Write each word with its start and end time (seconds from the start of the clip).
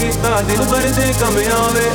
किसता 0.00 0.40
दिन 0.50 0.60
भर 0.72 0.86
से 0.98 1.06
कमे 1.20 1.46
आवे 1.60 1.86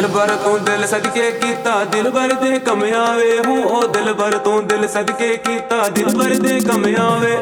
ਨਿਰਭਰ 0.00 0.30
ਤੂੰ 0.44 0.62
ਦਿਲ 0.64 0.86
ਸਦਕੇ 0.86 1.30
ਕੀਤਾ, 1.30 1.72
ਦਿਲਬਰ 1.84 2.32
ਦੇ 2.34 2.58
ਕਮ 2.58 2.82
ਆਵੇ, 2.96 3.38
ਹੂੰ 3.46 3.64
ਉਹ 3.64 3.86
ਦਿਲਬਰ 3.88 4.36
ਤੂੰ 4.38 4.66
ਦਿਲ 4.66 4.86
ਸਦਕੇ 4.88 5.36
ਕੀਤਾ, 5.36 5.88
ਦਿਲਬਰ 5.88 6.34
ਦੇ 6.36 6.58
ਕਮ 6.60 6.84
ਆਵੇ। 7.00 7.36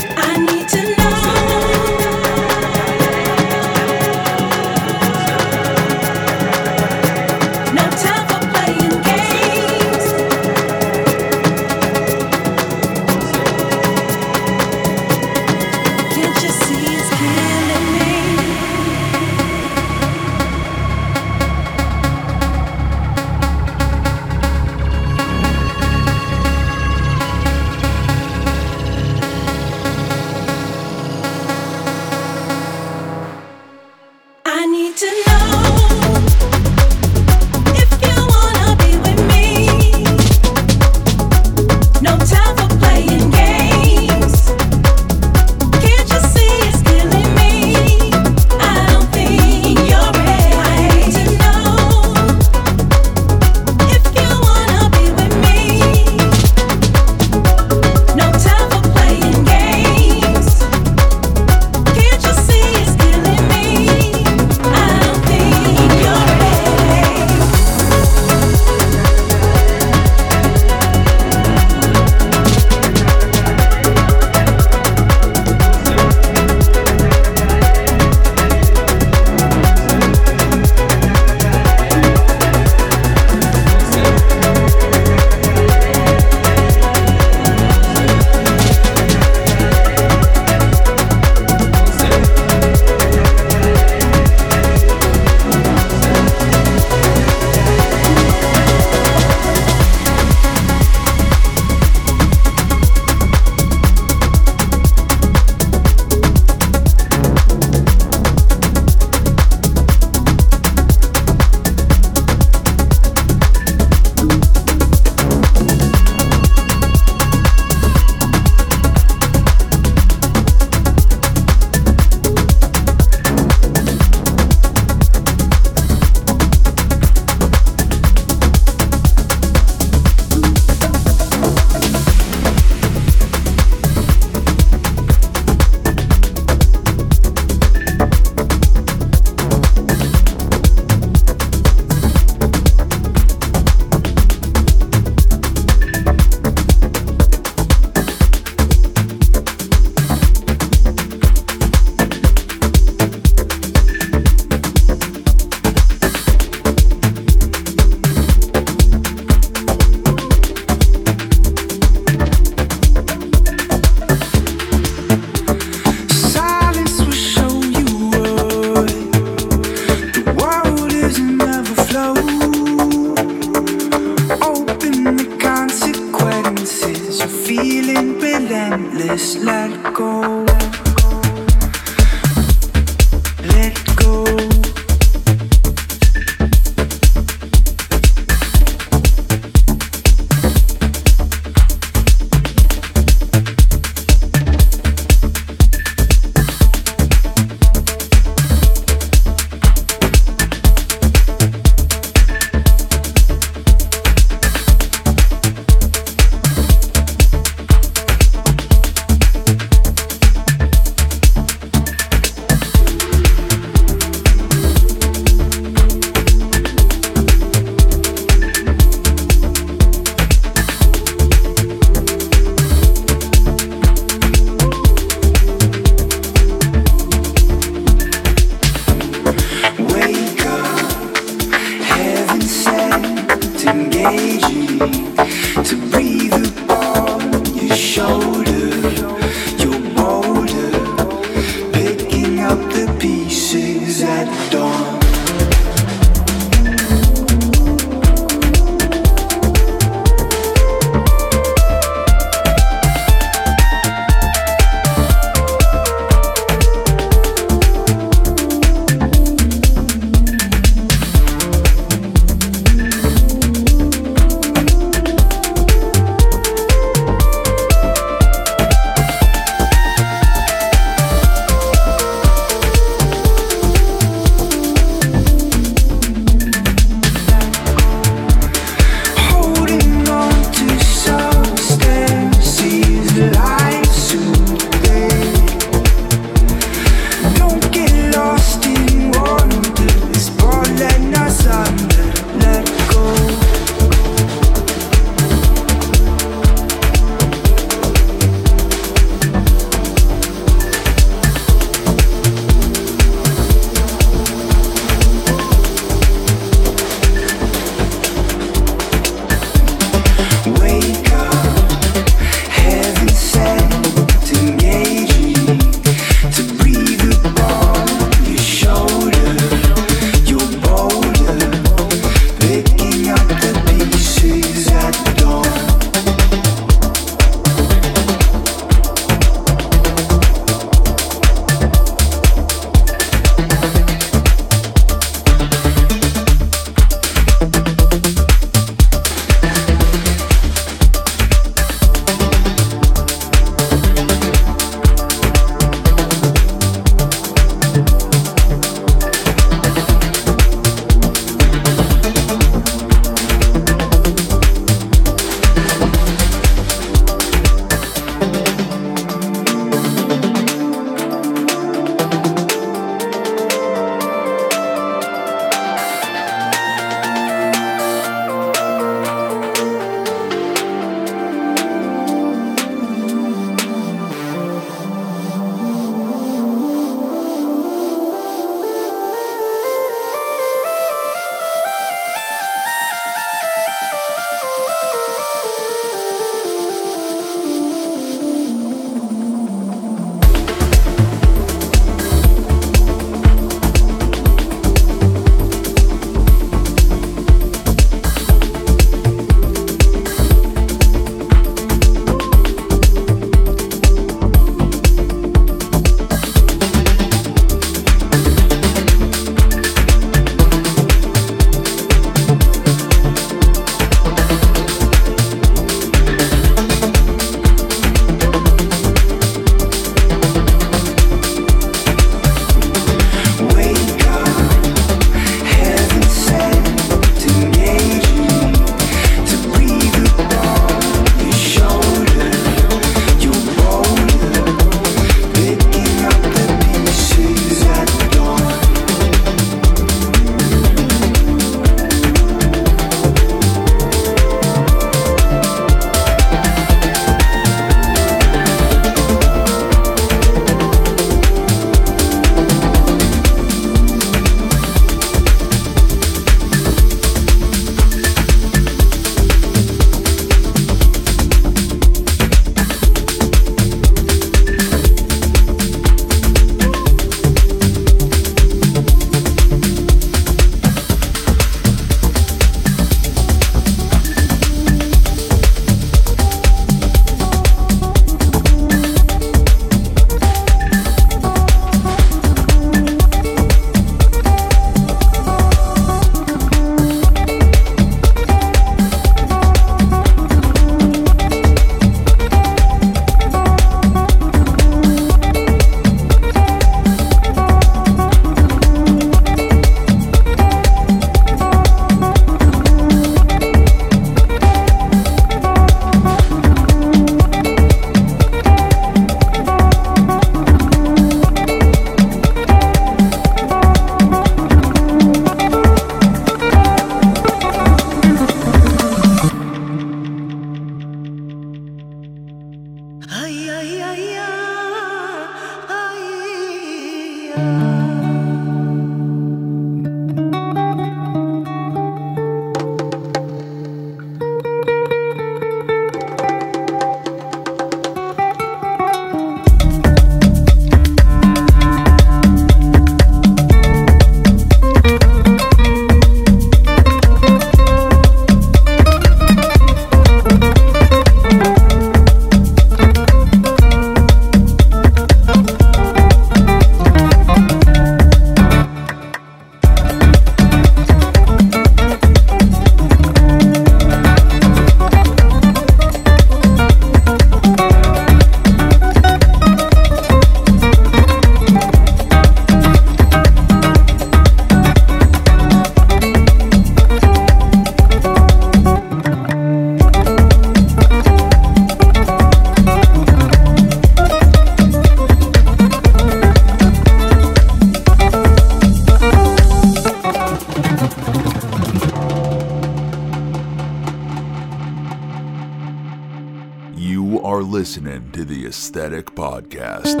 Aesthetic 598.73 599.07
Podcast. 599.15 600.00